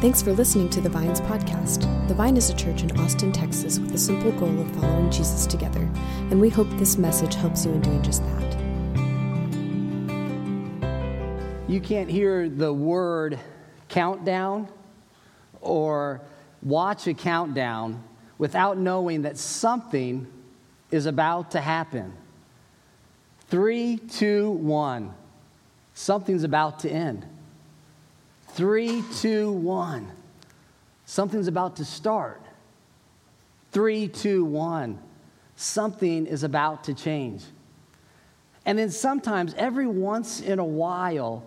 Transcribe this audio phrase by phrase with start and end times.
[0.00, 1.80] Thanks for listening to the Vines podcast.
[2.06, 5.44] The Vine is a church in Austin, Texas, with the simple goal of following Jesus
[5.44, 5.80] together,
[6.30, 8.56] and we hope this message helps you in doing just that.
[11.68, 13.40] You can't hear the word
[13.88, 14.68] countdown
[15.60, 16.20] or
[16.62, 18.00] watch a countdown
[18.38, 20.28] without knowing that something
[20.92, 22.12] is about to happen.
[23.48, 25.12] Three, two, one.
[25.92, 27.26] Something's about to end.
[28.58, 30.10] Three, two, one.
[31.06, 32.42] Something's about to start.
[33.70, 34.98] Three, two, one.
[35.54, 37.44] Something is about to change.
[38.66, 41.44] And then sometimes, every once in a while,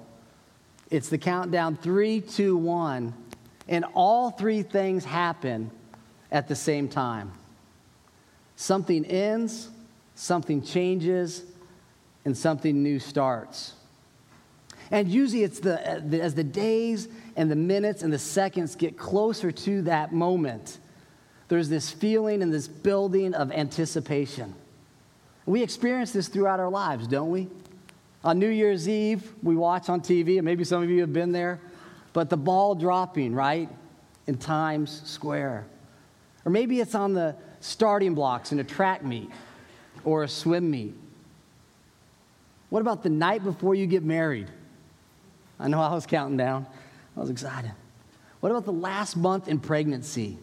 [0.90, 3.14] it's the countdown three, two, one,
[3.68, 5.70] and all three things happen
[6.32, 7.34] at the same time.
[8.56, 9.68] Something ends,
[10.16, 11.44] something changes,
[12.24, 13.74] and something new starts.
[14.92, 18.98] And usually it's uh, the, as the days and the minutes and the seconds get
[18.98, 20.80] closer to that moment,
[21.48, 24.54] there's this feeling and this building of anticipation.
[25.46, 27.48] We experience this throughout our lives, don't we?
[28.24, 31.32] On New Year's Eve, we watch on TV, and maybe some of you have been
[31.32, 31.60] there,
[32.14, 33.70] but the ball dropping, right,
[34.28, 35.66] in Times Square.
[36.46, 39.30] Or maybe it's on the starting blocks in a track meet
[40.04, 40.94] or a swim meet.
[42.70, 44.48] What about the night before you get married?
[45.62, 46.66] I know I was counting down.
[47.16, 47.72] I was excited.
[48.40, 50.40] What about the last month in pregnancy?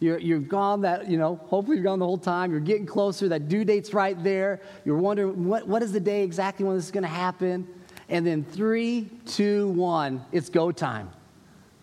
[0.00, 2.50] You're, you're gone that, you know, hopefully you're gone the whole time.
[2.50, 3.28] You're getting closer.
[3.28, 4.60] That due date's right there.
[4.84, 7.66] You're wondering what, what is the day exactly when this is going to happen?
[8.10, 11.10] And then three, two, one, it's go time.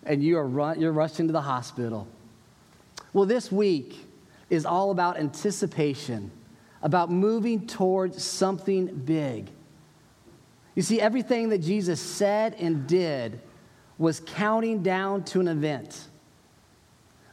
[0.04, 2.06] And you are run, you're rushed into the hospital.
[3.12, 4.06] Well, this week
[4.50, 6.30] is all about anticipation,
[6.82, 9.48] about moving towards something big.
[10.74, 13.40] You see, everything that Jesus said and did
[13.98, 16.08] was counting down to an event,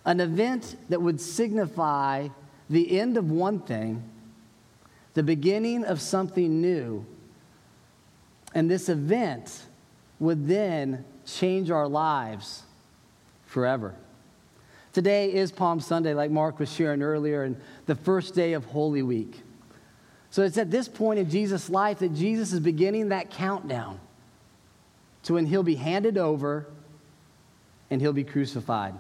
[0.05, 2.27] an event that would signify
[2.69, 4.03] the end of one thing,
[5.13, 7.05] the beginning of something new.
[8.53, 9.63] And this event
[10.19, 12.63] would then change our lives
[13.45, 13.95] forever.
[14.91, 17.55] Today is Palm Sunday, like Mark was sharing earlier, and
[17.85, 19.41] the first day of Holy Week.
[20.31, 23.99] So it's at this point in Jesus' life that Jesus is beginning that countdown
[25.23, 26.67] to when he'll be handed over
[27.89, 28.93] and he'll be crucified.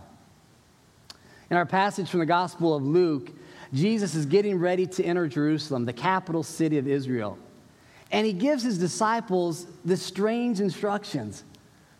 [1.49, 3.31] In our passage from the Gospel of Luke,
[3.73, 7.37] Jesus is getting ready to enter Jerusalem, the capital city of Israel.
[8.11, 11.43] And he gives his disciples the strange instructions.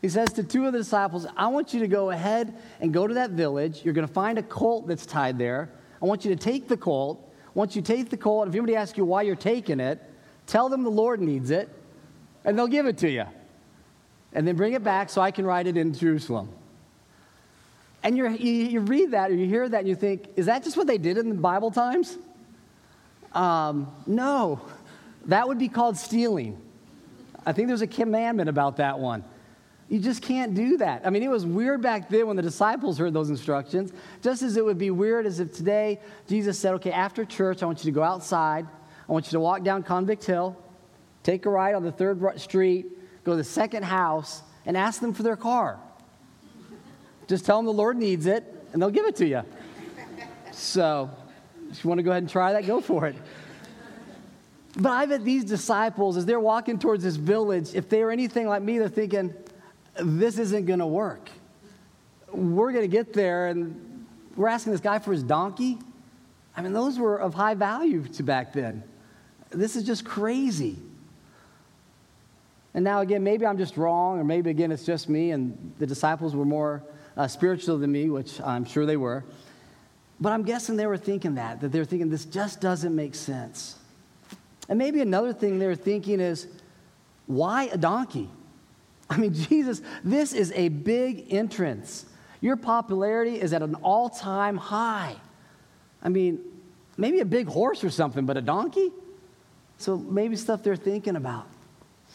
[0.02, 3.06] He says to two of the disciples, I want you to go ahead and go
[3.06, 3.82] to that village.
[3.84, 5.70] You're going to find a colt that's tied there.
[6.02, 7.29] I want you to take the colt
[7.59, 10.02] once you take the colt, if anybody asks you why you're taking it,
[10.47, 11.68] tell them the Lord needs it,
[12.46, 13.25] and they'll give it to you.
[14.31, 16.48] And then bring it back so I can ride it in Jerusalem.
[18.02, 20.78] And you you, read that or you hear that and you think, is that just
[20.78, 22.18] what they did in the Bible times?
[23.34, 24.62] Um, no,
[25.25, 26.58] that would be called stealing.
[27.46, 29.25] I think there's a commandment about that one.
[29.90, 31.02] You just can't do that.
[31.04, 33.92] I mean, it was weird back then when the disciples heard those instructions,
[34.22, 37.66] just as it would be weird as if today Jesus said, okay, after church, I
[37.66, 38.68] want you to go outside.
[39.08, 40.56] I want you to walk down Convict Hill,
[41.24, 42.86] take a ride on the third street,
[43.24, 45.80] go to the second house, and ask them for their car.
[47.28, 49.42] Just tell them the Lord needs it, and they'll give it to you.
[50.52, 51.10] So,
[51.72, 53.16] if you want to go ahead and try that, go for it.
[54.78, 58.48] But I bet these disciples, as they're walking towards this village, if they are anything
[58.48, 59.34] like me, they're thinking,
[60.02, 61.30] this isn't going to work.
[62.32, 64.06] We're going to get there, and
[64.36, 65.78] we're asking this guy for his donkey.
[66.56, 68.84] I mean, those were of high value to back then.
[69.50, 70.78] This is just crazy.
[72.74, 75.88] And now, again, maybe I'm just wrong, or maybe, again, it's just me, and the
[75.88, 76.84] disciples were more
[77.18, 79.24] uh, spiritual than me, which I'm sure they were.
[80.20, 83.78] But I'm guessing they were thinking that, that they're thinking this just doesn't make sense.
[84.68, 86.48] And maybe another thing they're thinking is,
[87.26, 88.30] why a donkey?
[89.09, 92.06] I mean, Jesus, this is a big entrance.
[92.42, 95.16] Your popularity is at an all time high.
[96.01, 96.39] I mean,
[96.98, 98.92] maybe a big horse or something, but a donkey?
[99.78, 101.48] So maybe stuff they're thinking about.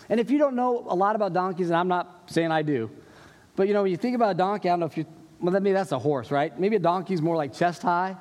[0.08, 2.90] And if you don't know a lot about donkeys, and I'm not saying I do,
[3.56, 5.06] but you know, when you think about a donkey, I don't know if you,
[5.40, 6.58] well, maybe that's a horse, right?
[6.58, 8.16] Maybe a donkey's more like chest high.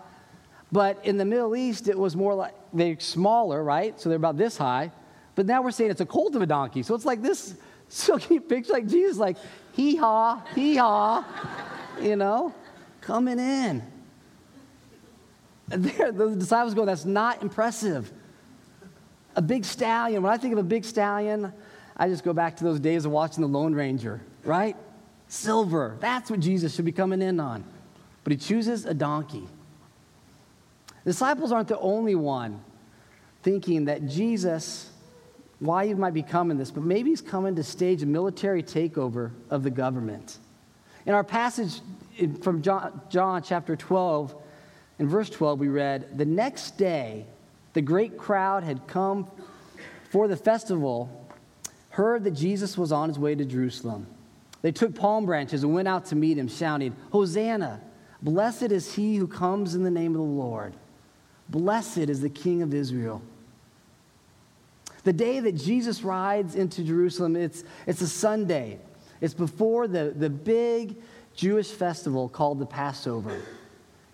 [0.71, 3.99] But in the Middle East, it was more like they're smaller, right?
[3.99, 4.91] So they're about this high.
[5.35, 6.83] But now we're saying it's a colt of a donkey.
[6.83, 7.55] So it's like this
[7.95, 9.37] so you picture like Jesus, like
[9.73, 11.23] hee haw, hee haw,
[12.01, 12.53] you know,
[13.01, 13.83] coming in.
[15.71, 18.11] And there, the disciples go, that's not impressive.
[19.35, 20.21] A big stallion.
[20.21, 21.51] When I think of a big stallion,
[21.97, 24.75] I just go back to those days of watching the Lone Ranger, right?
[25.33, 25.97] silver.
[25.99, 27.63] That's what Jesus should be coming in on.
[28.23, 29.47] But he chooses a donkey.
[31.05, 32.63] Disciples aren't the only one
[33.41, 34.89] thinking that Jesus,
[35.63, 39.31] why he might be coming this, but maybe he's coming to stage a military takeover
[39.49, 40.37] of the government.
[41.05, 41.81] In our passage
[42.41, 44.35] from John, John chapter 12,
[44.99, 47.25] in verse 12, we read, The next day,
[47.73, 49.29] the great crowd had come
[50.09, 51.27] for the festival,
[51.89, 54.07] heard that Jesus was on his way to Jerusalem.
[54.61, 57.81] They took palm branches and went out to meet him, shouting, Hosanna!
[58.21, 60.73] Blessed is he who comes in the name of the Lord.
[61.49, 63.21] Blessed is the King of Israel.
[65.03, 68.79] The day that Jesus rides into Jerusalem, it's, it's a Sunday.
[69.19, 70.95] It's before the, the big
[71.35, 73.41] Jewish festival called the Passover.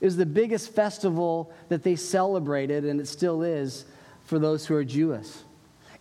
[0.02, 3.86] It was the biggest festival that they celebrated, and it still is
[4.24, 5.28] for those who are Jewish.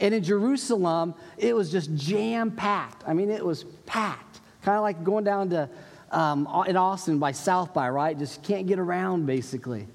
[0.00, 3.02] And in Jerusalem, it was just jam packed.
[3.06, 4.40] I mean, it was packed.
[4.62, 5.69] Kind of like going down to
[6.11, 8.17] um, in Austin by South by, right?
[8.17, 9.87] Just can't get around, basically.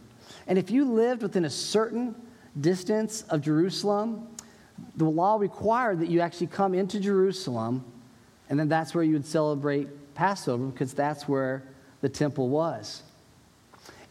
[0.48, 2.16] And if you lived within a certain
[2.60, 4.28] distance of Jerusalem,
[4.96, 7.84] the law required that you actually come into Jerusalem,
[8.50, 11.64] and then that's where you would celebrate Passover because that's where
[12.02, 13.04] the temple was.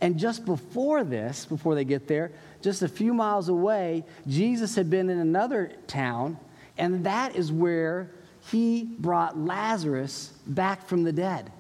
[0.01, 4.91] And just before this, before they get there, just a few miles away, Jesus had
[4.91, 6.39] been in another town,
[6.77, 8.11] and that is where
[8.51, 11.53] he brought Lazarus back from the dead.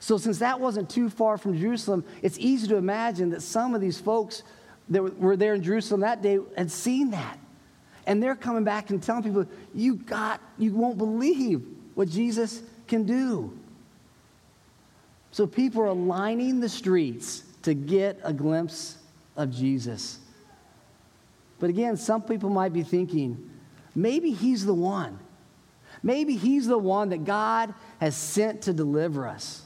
[0.00, 3.80] So, since that wasn't too far from Jerusalem, it's easy to imagine that some of
[3.80, 4.42] these folks
[4.90, 7.38] that were there in Jerusalem that day had seen that.
[8.06, 11.62] And they're coming back and telling people, You got, you won't believe
[11.94, 13.56] what Jesus can do.
[15.32, 18.96] So, people are lining the streets to get a glimpse
[19.36, 20.20] of Jesus.
[21.58, 23.50] But again, some people might be thinking,
[23.94, 25.18] maybe he's the one.
[26.02, 29.62] Maybe he's the one that God has sent to deliver us.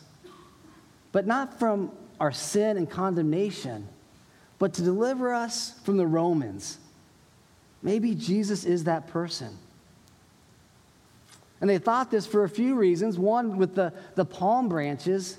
[1.13, 1.91] But not from
[2.21, 3.89] our sin and condemnation,
[4.59, 6.79] but to deliver us from the Romans.
[7.82, 9.56] Maybe Jesus is that person.
[11.61, 13.19] And they thought this for a few reasons.
[13.19, 15.38] One, with the, the palm branches,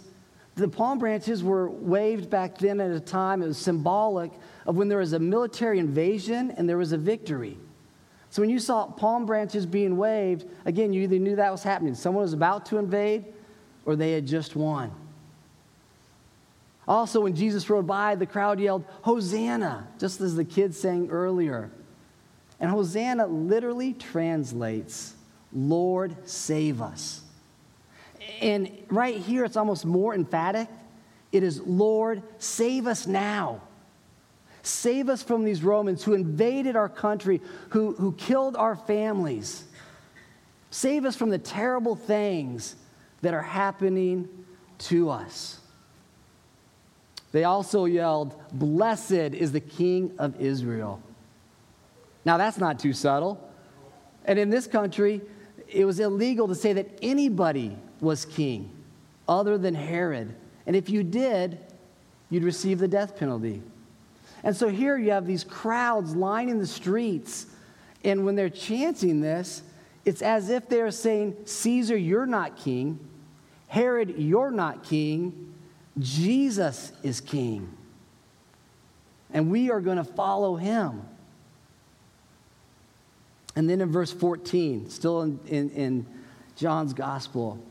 [0.55, 4.31] the palm branches were waved back then at a time, it was symbolic
[4.65, 7.57] of when there was a military invasion and there was a victory.
[8.29, 11.95] So when you saw palm branches being waved, again, you either knew that was happening.
[11.95, 13.25] Someone was about to invade
[13.85, 14.91] or they had just won.
[16.87, 21.71] Also, when Jesus rode by, the crowd yelled, Hosanna, just as the kids sang earlier.
[22.61, 25.15] And Hosanna literally translates,
[25.51, 27.21] Lord, save us.
[28.39, 30.69] And right here, it's almost more emphatic.
[31.31, 33.61] It is, Lord, save us now.
[34.61, 39.63] Save us from these Romans who invaded our country, who, who killed our families.
[40.69, 42.75] Save us from the terrible things
[43.21, 44.29] that are happening
[44.77, 45.59] to us.
[47.31, 51.01] They also yelled, Blessed is the King of Israel.
[52.25, 53.49] Now, that's not too subtle.
[54.25, 55.21] And in this country,
[55.67, 58.71] it was illegal to say that anybody was king
[59.27, 60.35] other than Herod.
[60.65, 61.57] And if you did,
[62.29, 63.61] you'd receive the death penalty.
[64.43, 67.45] And so here you have these crowds lining the streets.
[68.03, 69.61] And when they're chanting this,
[70.05, 72.99] it's as if they're saying, Caesar, you're not king.
[73.67, 75.53] Herod, you're not king.
[75.99, 77.71] Jesus is king.
[79.33, 81.03] And we are going to follow him.
[83.55, 86.05] And then in verse 14, still in, in, in
[86.55, 87.63] John's gospel,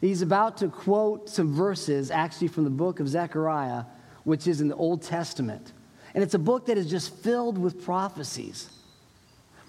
[0.00, 3.84] He's about to quote some verses actually from the book of Zechariah,
[4.24, 5.72] which is in the Old Testament.
[6.14, 8.68] And it's a book that is just filled with prophecies.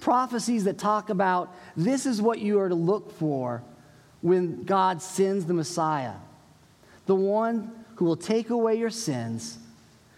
[0.02, 3.64] Prophecies that talk about this is what you are to look for
[4.22, 6.16] when God sends the Messiah
[7.06, 9.58] the one who will take away your sins,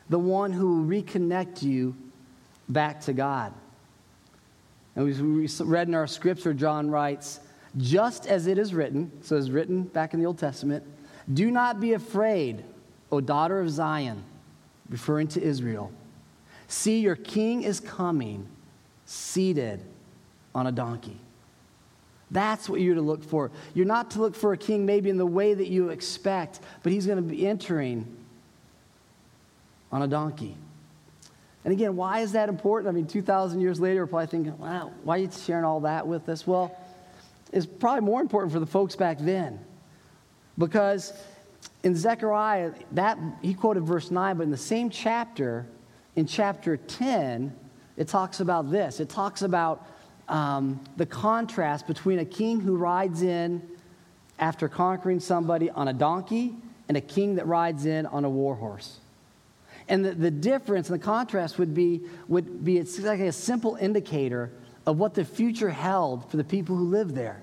[0.10, 1.96] the one who will reconnect you
[2.70, 3.54] back to God.
[4.98, 7.40] And we read in our scripture, John writes,
[7.78, 10.84] just as it is written, so it's written back in the Old Testament,
[11.32, 12.64] do not be afraid,
[13.12, 14.24] O daughter of Zion,
[14.90, 15.92] referring to Israel.
[16.68, 18.48] See, your king is coming,
[19.06, 19.82] seated
[20.56, 21.20] on a donkey.
[22.32, 23.52] That's what you're to look for.
[23.76, 26.92] You're not to look for a king maybe in the way that you expect, but
[26.92, 28.18] he's going to be entering
[29.92, 30.58] on a donkey.
[31.68, 32.88] And again, why is that important?
[32.88, 36.08] I mean, 2,000 years later, we're probably thinking, wow, why are you sharing all that
[36.08, 36.48] with us?
[36.48, 36.74] Well,
[37.52, 39.60] it's probably more important for the folks back then.
[40.58, 41.12] Because
[41.84, 45.68] in Zechariah, that he quoted verse 9, but in the same chapter,
[46.16, 47.54] in chapter 10,
[47.98, 49.02] it talks about this.
[49.02, 49.86] It talks about
[50.30, 53.62] um, the contrast between a king who rides in
[54.40, 56.56] after conquering somebody on a donkey
[56.88, 59.02] and a king that rides in on a war horse.
[59.90, 63.76] And the, the difference and the contrast would be, would be it's like a simple
[63.76, 64.52] indicator
[64.86, 67.42] of what the future held for the people who lived there.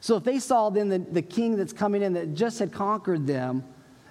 [0.00, 3.26] So if they saw then the, the king that's coming in that just had conquered
[3.26, 3.64] them,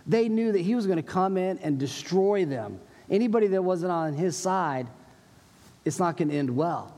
[0.08, 2.80] they knew that he was going to come in and destroy them.
[3.10, 4.88] Anybody that wasn't on his side,
[5.84, 6.96] it's not going to end well.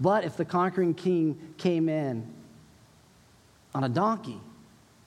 [0.00, 2.26] But if the conquering king came in
[3.74, 4.40] on a donkey,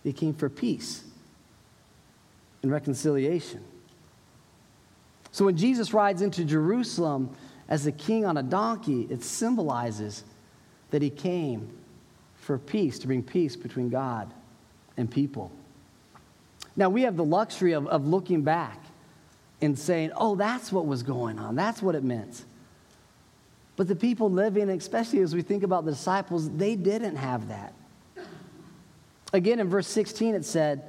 [0.04, 1.04] he came for peace
[2.64, 3.64] and reconciliation.
[5.32, 7.36] So when Jesus rides into Jerusalem
[7.68, 10.24] as a king on a donkey, it symbolizes
[10.92, 11.70] that he came
[12.38, 14.34] for peace, to bring peace between God
[14.98, 15.52] and people.
[16.76, 18.80] Now, we have the luxury of, of looking back
[19.62, 21.56] and saying, oh, that's what was going on.
[21.56, 22.44] That's what it meant.
[23.76, 27.74] But the people living, especially as we think about the disciples, they didn't have that.
[29.32, 30.84] Again, in verse 16, it said,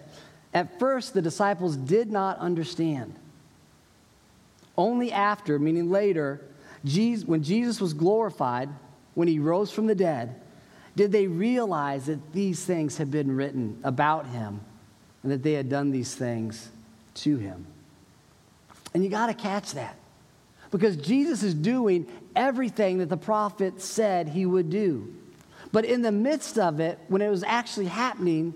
[0.55, 3.15] At first, the disciples did not understand.
[4.81, 6.41] Only after, meaning later,
[6.87, 8.71] Jesus, when Jesus was glorified,
[9.13, 10.41] when he rose from the dead,
[10.97, 14.63] did they realize that these things had been written about him
[15.23, 16.71] and that they had done these things
[17.13, 17.67] to him.
[18.95, 19.97] And you got to catch that
[20.71, 25.15] because Jesus is doing everything that the prophet said he would do.
[25.73, 28.55] But in the midst of it, when it was actually happening,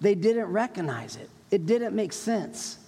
[0.00, 1.28] they didn't recognize it.
[1.50, 2.78] It didn't make sense.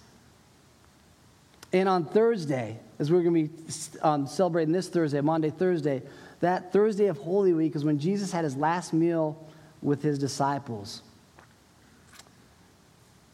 [1.73, 6.03] And on Thursday, as we're going to be um, celebrating this Thursday, Monday, Thursday,
[6.41, 9.47] that Thursday of Holy Week is when Jesus had his last meal
[9.83, 11.03] with his disciples.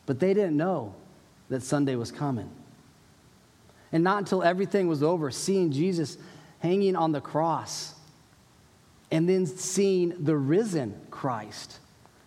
[0.06, 0.94] But they didn't know
[1.48, 2.50] that Sunday was coming.
[3.92, 6.18] And not until everything was over, seeing Jesus
[6.60, 7.94] hanging on the cross
[9.10, 11.78] and then seeing the risen Christ,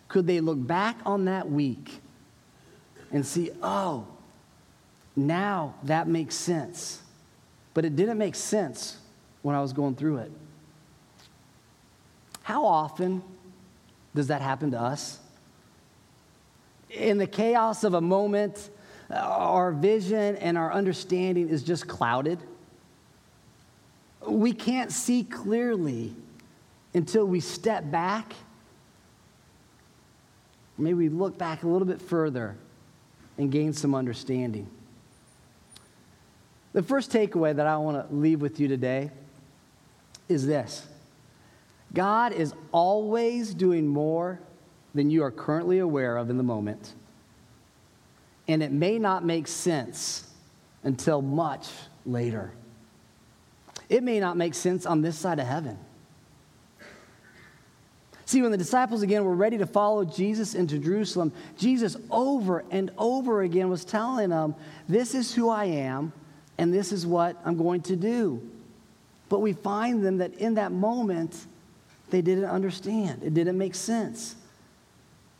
[0.08, 2.00] could they look back on that week
[3.12, 4.06] and see, oh,
[5.18, 7.02] now that makes sense.
[7.74, 8.96] But it didn't make sense
[9.42, 10.32] when I was going through it.
[12.42, 13.22] How often
[14.14, 15.18] does that happen to us?
[16.90, 18.70] In the chaos of a moment,
[19.10, 22.38] uh, our vision and our understanding is just clouded.
[24.26, 26.14] We can't see clearly
[26.94, 28.32] until we step back.
[30.78, 32.56] Maybe we look back a little bit further
[33.36, 34.68] and gain some understanding.
[36.78, 39.10] The first takeaway that I want to leave with you today
[40.28, 40.86] is this
[41.92, 44.38] God is always doing more
[44.94, 46.94] than you are currently aware of in the moment.
[48.46, 50.30] And it may not make sense
[50.84, 51.68] until much
[52.06, 52.52] later.
[53.88, 55.76] It may not make sense on this side of heaven.
[58.24, 62.92] See, when the disciples again were ready to follow Jesus into Jerusalem, Jesus over and
[62.96, 64.54] over again was telling them,
[64.88, 66.12] This is who I am,
[66.58, 68.42] and this is what I'm going to do.
[69.28, 71.46] But we find them that in that moment,
[72.10, 73.22] they didn't understand.
[73.22, 74.34] It didn't make sense.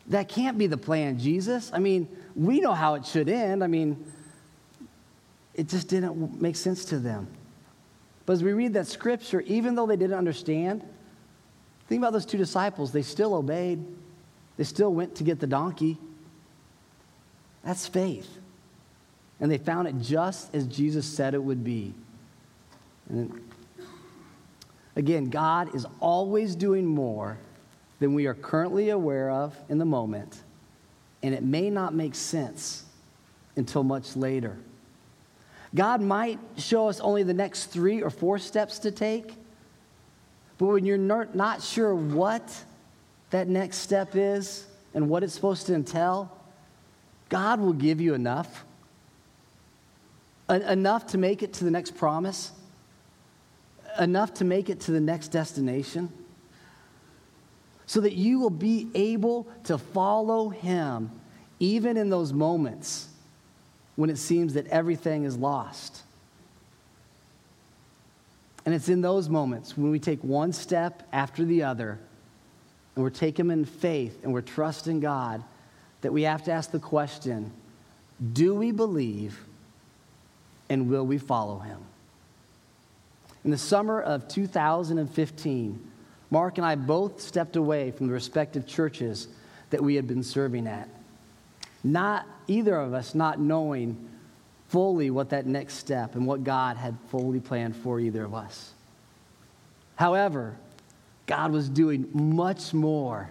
[0.07, 1.71] That can't be the plan, Jesus.
[1.73, 3.65] I mean, we know how it should end.
[3.65, 4.05] I mean,
[5.55, 7.27] it just didn't make sense to them.
[8.25, 10.83] But as we read that scripture, even though they didn't understand,
[11.89, 12.93] think about those two disciples.
[12.93, 13.85] They still obeyed,
[14.57, 15.99] they still went to get the donkey.
[17.65, 18.38] That's faith.
[19.41, 21.95] And they found it just as Jesus said it would be.
[23.09, 23.41] And
[24.99, 27.39] Again, God is always doing more
[28.01, 30.43] than we are currently aware of in the moment,
[31.23, 32.85] and it may not make sense
[33.55, 34.57] until much later.
[35.73, 39.35] God might show us only the next three or four steps to take,
[40.59, 42.65] but when you're not sure what
[43.31, 46.37] that next step is and what it's supposed to entail,
[47.29, 48.65] God will give you enough.
[50.49, 52.53] Enough to make it to the next promise
[53.99, 56.09] enough to make it to the next destination
[57.87, 61.11] so that you will be able to follow him
[61.59, 63.09] even in those moments
[63.97, 66.03] when it seems that everything is lost.
[68.65, 71.99] And it's in those moments when we take one step after the other
[72.95, 75.43] and we're taking in faith and we're trusting God
[76.03, 77.51] that we have to ask the question
[78.33, 79.48] do we believe
[80.69, 81.79] and will we follow him?
[83.45, 85.91] In the summer of 2015,
[86.31, 89.29] Mark and I both stepped away from the respective churches
[89.71, 90.89] that we had been serving at.
[91.83, 94.09] Not either of us not knowing
[94.69, 98.73] fully what that next step and what God had fully planned for either of us.
[99.97, 100.57] However,
[101.27, 103.31] God was doing much more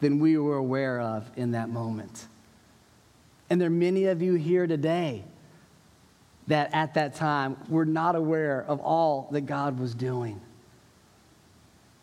[0.00, 2.26] than we were aware of in that moment.
[3.50, 5.24] And there are many of you here today
[6.48, 10.40] that at that time were not aware of all that God was doing.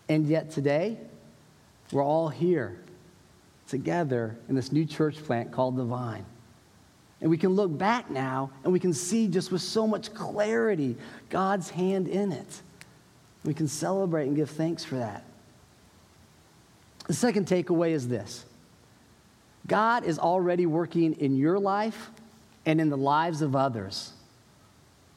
[0.08, 0.98] And yet today,
[1.92, 2.80] we're all here
[3.68, 6.26] together in this new church plant called the Vine.
[7.22, 10.96] And we can look back now and we can see just with so much clarity
[11.30, 12.62] God's hand in it.
[13.44, 15.24] We can celebrate and give thanks for that.
[17.08, 18.46] The second takeaway is this
[19.66, 22.12] God is already working in your life
[22.66, 24.12] and in the lives of others.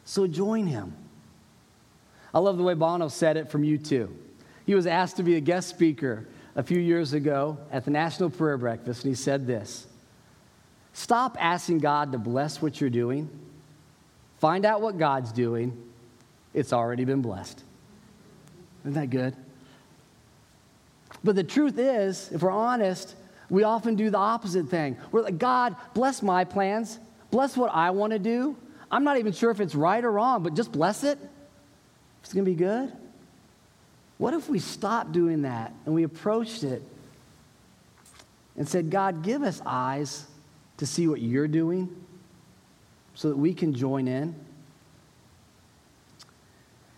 [0.08, 0.94] So join him.
[2.32, 4.08] I love the way Bono said it from U2.
[4.64, 8.30] He was asked to be a guest speaker a few years ago at the National
[8.30, 9.86] Prayer Breakfast, and he said this
[10.94, 13.28] Stop asking God to bless what you're doing.
[14.38, 15.76] Find out what God's doing.
[16.54, 17.62] It's already been blessed.
[18.84, 19.36] Isn't that good?
[21.22, 23.14] But the truth is, if we're honest,
[23.50, 24.96] we often do the opposite thing.
[25.12, 26.98] We're like, God, bless my plans,
[27.30, 28.56] bless what I want to do.
[28.90, 31.18] I'm not even sure if it's right or wrong, but just bless it.
[32.22, 32.92] It's going to be good.
[34.18, 36.82] What if we stopped doing that and we approached it
[38.56, 40.26] and said, God, give us eyes
[40.78, 41.88] to see what you're doing
[43.14, 44.34] so that we can join in?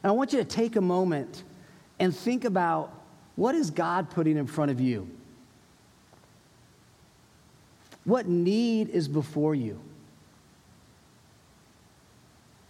[0.03, 1.43] And I want you to take a moment
[1.99, 2.95] and think about
[3.37, 5.09] what is God putting in front of you?
[8.05, 9.81] What need is before you?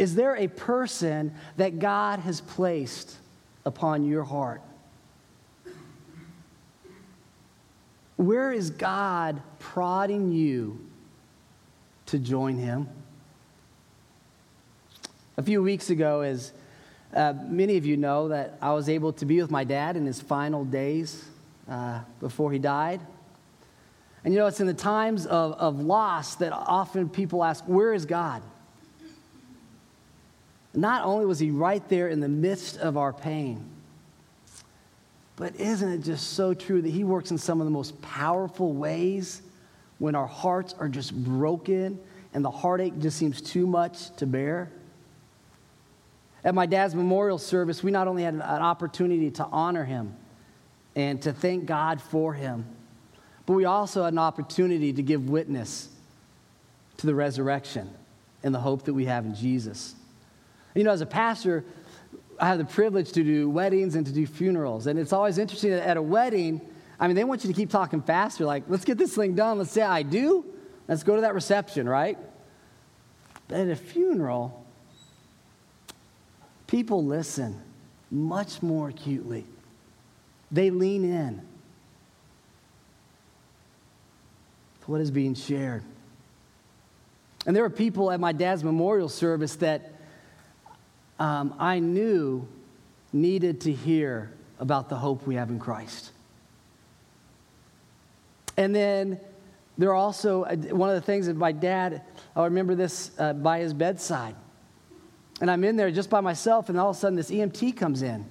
[0.00, 3.19] Is there a person that God has placed
[3.66, 4.62] upon your heart?
[8.16, 10.80] Where is God prodding you
[12.07, 12.88] to join Him?
[15.37, 16.54] A few weeks ago, as
[17.14, 20.07] uh, many of you know, that I was able to be with my dad in
[20.07, 21.26] his final days
[21.69, 23.02] uh, before he died.
[24.25, 27.92] And you know, it's in the times of, of loss that often people ask, Where
[27.92, 28.42] is God?
[30.75, 33.65] Not only was he right there in the midst of our pain,
[35.41, 38.75] but isn't it just so true that He works in some of the most powerful
[38.75, 39.41] ways
[39.99, 41.99] when our hearts are just broken
[42.35, 44.71] and the heartache just seems too much to bear?
[46.45, 50.15] At my dad's memorial service, we not only had an opportunity to honor him
[50.95, 52.67] and to thank God for him,
[53.47, 55.89] but we also had an opportunity to give witness
[56.99, 57.89] to the resurrection
[58.43, 59.95] and the hope that we have in Jesus.
[60.75, 61.65] You know, as a pastor,
[62.39, 64.87] I have the privilege to do weddings and to do funerals.
[64.87, 66.61] And it's always interesting that at a wedding,
[66.99, 68.45] I mean, they want you to keep talking faster.
[68.45, 69.59] Like, let's get this thing done.
[69.59, 70.45] Let's say I do.
[70.89, 72.19] Let's go to that reception, right?
[73.49, 74.65] But at a funeral,
[76.67, 77.61] people listen
[78.11, 79.45] much more acutely.
[80.50, 81.43] They lean in
[84.83, 85.83] to what is being shared.
[87.47, 89.93] And there were people at my dad's memorial service that
[91.21, 92.49] um, I knew
[93.13, 96.11] needed to hear about the hope we have in Christ.
[98.56, 99.21] And then
[99.78, 102.02] there are also, uh, one of the things that my dad,
[102.35, 104.35] I remember this uh, by his bedside.
[105.41, 108.02] And I'm in there just by myself, and all of a sudden this EMT comes
[108.02, 108.26] in.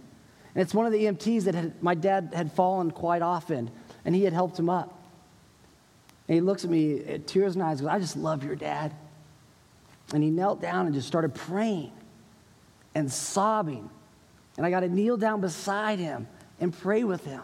[0.55, 3.71] And it's one of the EMTs that had, my dad had fallen quite often,
[4.05, 4.95] and he had helped him up.
[6.27, 8.55] And he looks at me, uh, tears in his eyes, goes, I just love your
[8.55, 8.93] dad.
[10.13, 11.91] And he knelt down and just started praying
[12.95, 13.89] and sobbing.
[14.57, 16.27] And I got to kneel down beside him
[16.59, 17.43] and pray with him.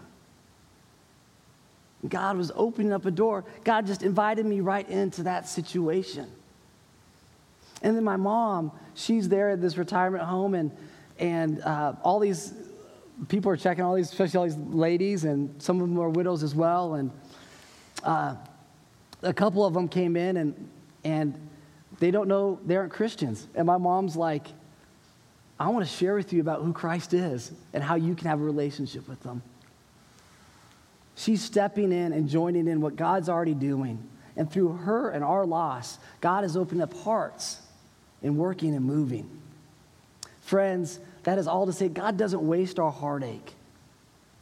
[2.08, 3.46] God was opening up a door.
[3.64, 6.30] God just invited me right into that situation.
[7.82, 10.72] And then my mom, she's there at this retirement home, and,
[11.20, 12.54] and uh, all these
[13.28, 16.44] people are checking all these, especially all these ladies, and some of them are widows
[16.44, 16.96] as well.
[16.96, 17.12] And
[18.04, 18.36] uh,
[19.22, 20.70] a couple of them came in, and,
[21.04, 21.50] and
[22.00, 23.48] they don't know, they aren't Christians.
[23.56, 24.48] And my mom's like,
[25.60, 28.42] I want to share with you about who Christ is and how you can have
[28.42, 29.42] a relationship with them.
[31.16, 34.06] She's stepping in and joining in what God's already doing.
[34.36, 37.62] And through her and our loss, God has opened up hearts
[38.22, 39.30] and working and moving.
[40.42, 43.54] Friends, that is all to say God doesn't waste our heartache.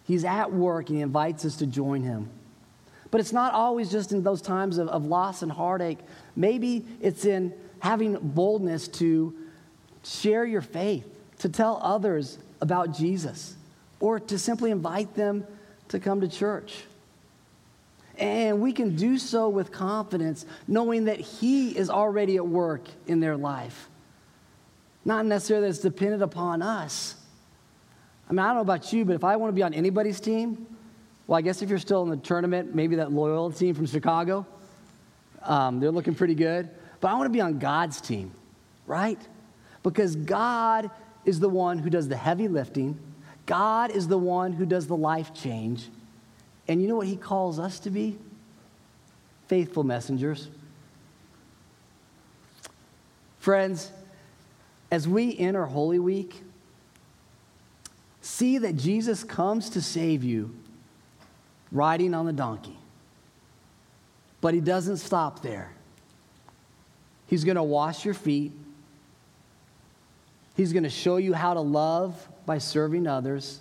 [0.06, 2.30] He's at work and He invites us to join Him.
[3.12, 5.99] But it's not always just in those times of, of loss and heartache.
[6.36, 9.36] Maybe it's in having boldness to
[10.04, 11.08] share your faith,
[11.39, 13.56] to tell others about Jesus,
[14.00, 15.46] or to simply invite them
[15.89, 16.84] to come to church.
[18.18, 23.20] And we can do so with confidence, knowing that He is already at work in
[23.20, 23.89] their life.
[25.04, 27.16] Not necessarily that it's dependent upon us.
[28.30, 30.20] I mean, I don't know about you, but if I want to be on anybody's
[30.20, 30.66] team,
[31.28, 34.46] Well, I guess if you're still in the tournament, maybe that Loyola team from Chicago,
[35.42, 36.70] um, they're looking pretty good.
[37.00, 38.32] But I want to be on God's team,
[38.86, 39.20] right?
[39.84, 40.89] Because God
[41.26, 42.98] is the one who does the heavy lifting,
[43.46, 45.89] God is the one who does the life change.
[46.67, 48.17] And you know what He calls us to be?
[49.48, 50.50] Faithful messengers.
[53.39, 53.91] Friends,
[54.89, 56.41] as we enter Holy Week,
[58.22, 60.56] see that Jesus comes to save you
[61.74, 62.78] riding on the donkey.
[64.39, 65.72] But he doesn't stop there.
[67.28, 68.54] He's going to wash your feet.
[70.56, 73.60] He's going to show you how to love by serving others.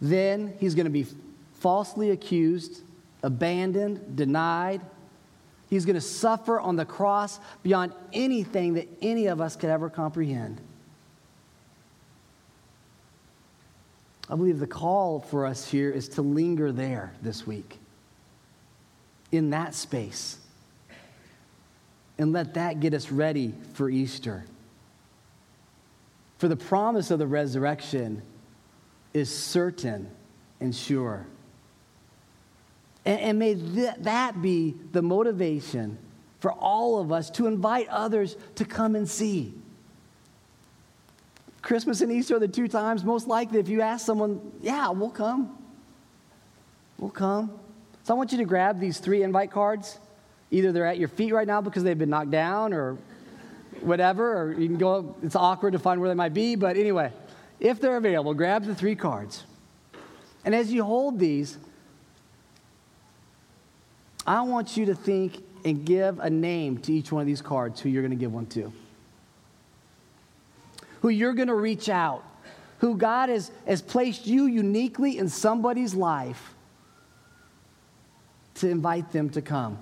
[0.00, 1.06] Then he's going to be
[1.54, 2.82] falsely accused,
[3.22, 4.80] abandoned, denied.
[5.68, 9.90] He's going to suffer on the cross beyond anything that any of us could ever
[9.90, 10.60] comprehend.
[14.30, 17.78] I believe the call for us here is to linger there this week,
[19.32, 20.38] in that space,
[22.18, 24.44] and let that get us ready for Easter.
[26.38, 28.22] For the promise of the resurrection
[29.12, 30.08] is certain
[30.60, 31.26] and sure.
[33.04, 35.98] And, and may th- that be the motivation
[36.40, 39.52] for all of us to invite others to come and see.
[41.60, 45.10] Christmas and Easter are the two times most likely if you ask someone, yeah, we'll
[45.10, 45.58] come.
[46.98, 47.58] We'll come.
[48.04, 49.98] So I want you to grab these three invite cards.
[50.50, 52.96] Either they're at your feet right now because they've been knocked down or
[53.82, 57.12] whatever, or you can go, it's awkward to find where they might be, but anyway,
[57.60, 59.44] if they're available, grab the three cards.
[60.44, 61.58] And as you hold these,
[64.26, 67.80] I want you to think and give a name to each one of these cards
[67.80, 68.72] who you're going to give one to
[71.00, 72.24] who you're going to reach out,
[72.78, 76.54] who God has, has placed you uniquely in somebody's life
[78.54, 79.78] to invite them to come.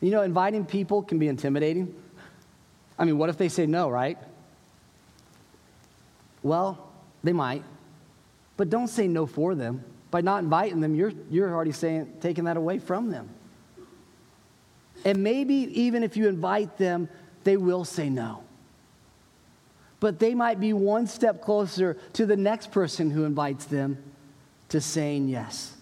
[0.00, 1.94] You know, inviting people can be intimidating.
[2.98, 4.18] I mean, what if they say no, right?
[6.42, 6.90] Well,
[7.22, 7.62] they might.
[8.56, 9.84] But don't say no for them.
[10.10, 13.28] By not inviting them, you're, you're already saying, taking that away from them.
[15.04, 17.08] And maybe even if you invite them,
[17.44, 18.42] they will say no.
[19.98, 24.02] But they might be one step closer to the next person who invites them
[24.70, 25.74] to saying yes.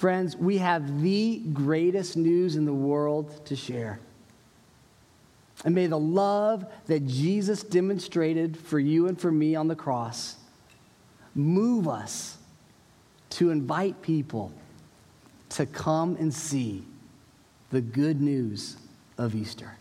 [0.00, 4.00] Friends, we have the greatest news in the world to share.
[5.62, 10.36] And may the love that Jesus demonstrated for you and for me on the cross
[11.34, 12.38] move us
[13.28, 14.54] to invite people
[15.50, 16.82] to come and see
[17.68, 18.78] the good news
[19.18, 19.76] of Easter.